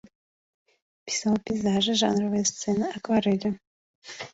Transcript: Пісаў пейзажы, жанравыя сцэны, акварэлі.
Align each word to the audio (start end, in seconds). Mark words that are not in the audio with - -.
Пісаў 1.11 1.35
пейзажы, 1.51 1.93
жанравыя 2.03 2.43
сцэны, 2.55 2.85
акварэлі. 3.01 3.49